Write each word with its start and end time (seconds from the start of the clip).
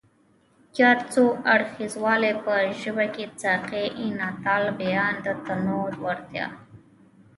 ياد 0.79 0.99
څو 1.13 1.23
اړخیزوالی 1.53 2.33
په 2.43 2.53
ژبه 2.79 3.05
کې 3.13 3.23
سیاقي 3.41 3.85
انعطاف، 4.03 4.63
د 4.73 4.75
بیان 4.79 5.13
د 5.25 5.27
تنوع 5.45 5.89
وړتیا، 6.03 6.47